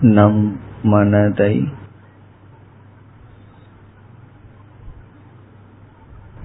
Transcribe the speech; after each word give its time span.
நம் 0.00 0.60
மனதை 0.82 1.68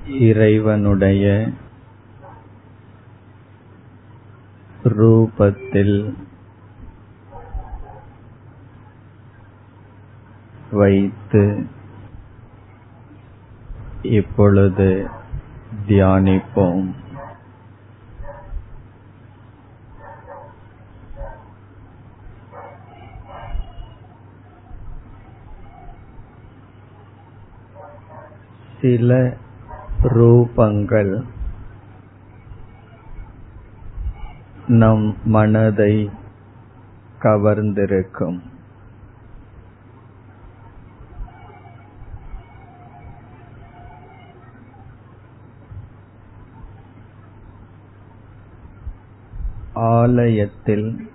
இறைவனுடைய 0.08 1.50
ரூபத்தில் 4.84 6.13
வைத்து 10.72 11.65
இப்பொழுது 14.01 15.08
தியானிப்போம். 15.87 16.91
சில 28.85 29.38
ரூபங்கள். 30.03 31.25
நம் 34.67 35.17
மனதை 35.25 36.09
கவர்ந்திருக்கும். 37.20 38.41
ஆலயத்தில் 49.73 51.11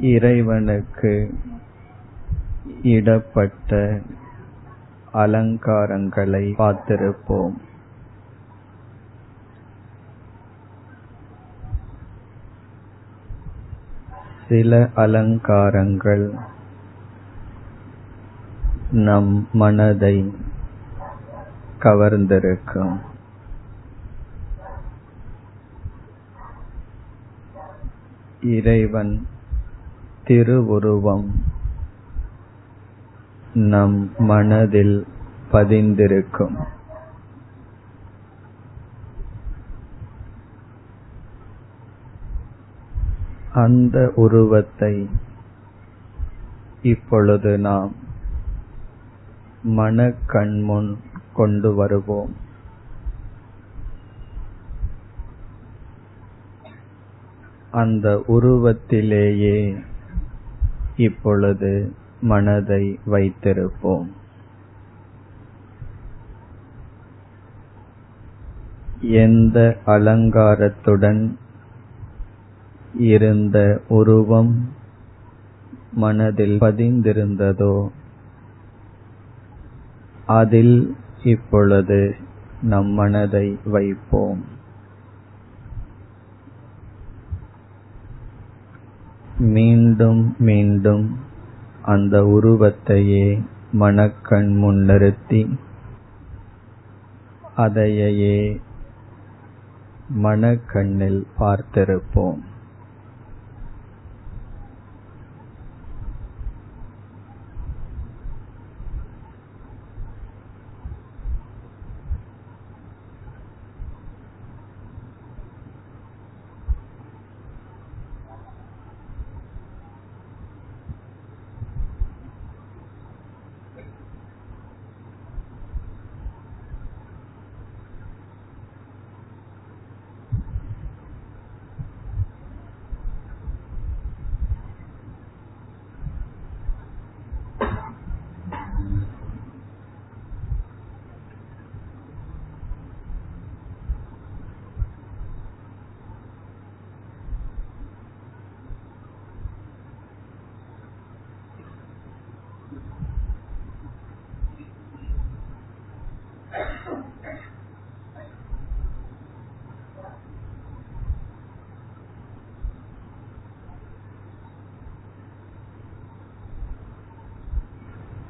இறைவனுக்கு 0.00 1.34
இடப்பட்ட 2.82 4.00
அலங்காரங்களை 5.14 6.54
பார்த்திருப்போம். 6.58 7.54
சில 14.48 14.90
அலங்காரங்கள் 14.94 16.34
நம் 18.90 19.48
மனதை 19.52 20.34
கவர்ந்திருக்கும். 21.78 22.98
இறைவன் 28.40 29.26
திருவுருவம் 30.24 31.54
நம் 33.56 34.10
மனதில் 34.18 35.06
பதிந்திருக்கும். 35.52 36.66
அந்த 43.52 44.12
உருவத்தை 44.14 45.08
இப்பொழுது 46.82 47.58
நாம் 47.58 47.92
மனக்கண்முன் 49.64 50.96
கொண்டு 51.34 51.74
வருவோம். 51.74 52.36
அந்த 57.70 58.22
உருவத்திலேயே 58.28 59.84
இப்பொழுது 60.96 62.04
மனதை 62.20 62.98
வைத்திருப்போம். 63.06 64.08
எந்த 69.00 69.76
அலங்காரத்துடன் 69.86 71.38
இருந்த 72.94 73.80
உருவம் 73.88 74.72
மனதில் 75.92 76.60
பதிந்திருந்ததோ 76.60 77.88
அதில் 80.26 80.96
இப்பொழுது 81.24 82.14
நம் 82.62 82.86
மனதை 82.86 83.58
வைப்போம். 83.64 84.44
மீண்டும் 89.38 90.34
மீண்டும் 90.38 91.25
அந்த 91.86 92.16
உருவத்தையே 92.36 93.26
மனக்கண் 93.72 94.52
முன் 94.56 94.80
நிறுத்தி 94.84 95.42
அதையே 97.56 98.36
மனக்கண்ணில் 100.22 101.26
பார்த்திருப்போம். 101.38 102.40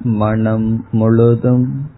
மனம் 0.07 0.87
முழுதும் 0.93 1.91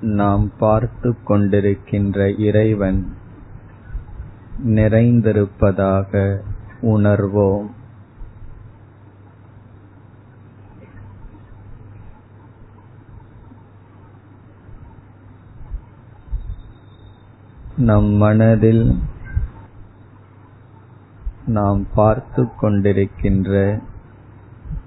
நாம் 0.00 0.50
பார்த்து 0.58 1.14
கொண்டிருக்கின்ற 1.28 2.38
இறைவன் 2.38 3.16
நிறைந்திருப்பதாக 4.64 6.40
உணர்வோம். 6.82 7.66
நம் 17.76 18.04
மனதில் 18.04 18.98
நாம் 21.46 21.86
பார்த்து 21.94 22.48
கொண்டிருக்கின்ற 22.62 23.82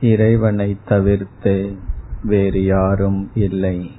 இறைவனை 0.01 0.77
தவிர்த்து 0.87 1.77
வேறு 2.23 2.65
யாரும் 2.65 3.31
இல்லை. 3.33 3.91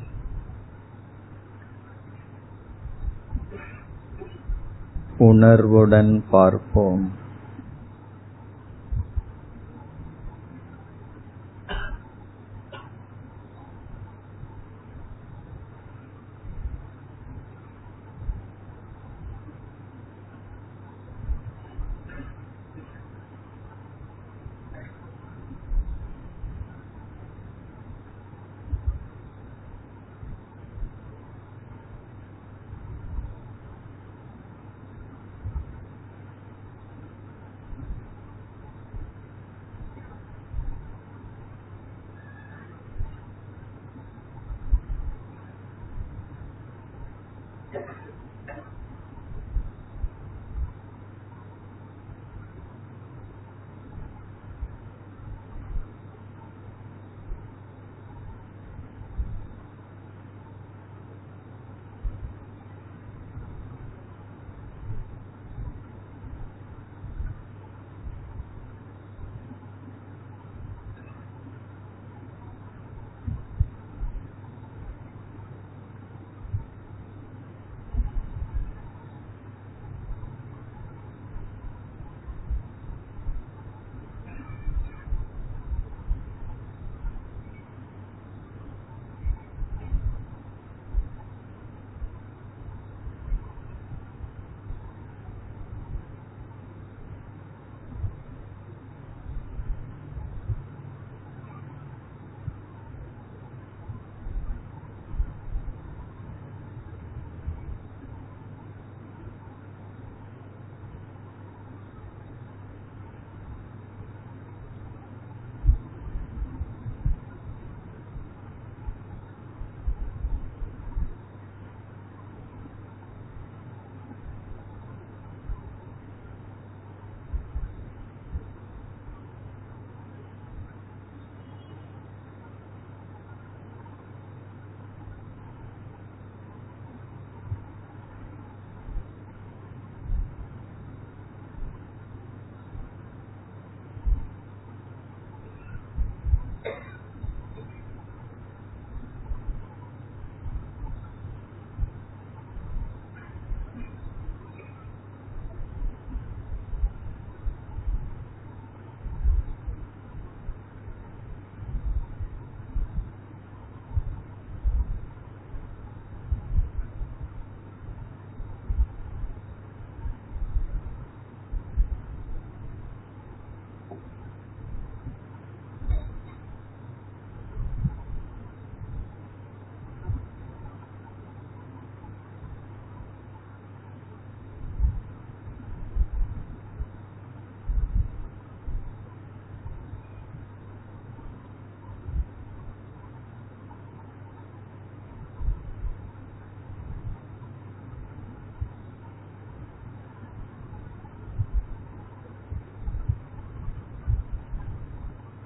உணர்வுடன் 5.18 6.24
பார்ப்போம். 6.30 7.12